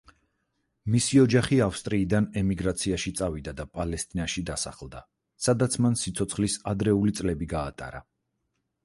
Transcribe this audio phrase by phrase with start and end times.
[0.93, 5.03] მისი ოჯახი, ავსტრიიდან ემიგრაციაში წავიდა და პალესტინაში დასახლდა,
[5.49, 8.03] სადაც მან სიცოცხლის ადრეული წლები გაატარა.